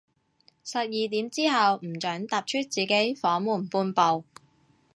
[0.63, 4.23] 十二點之後，唔准踏出自己房門半步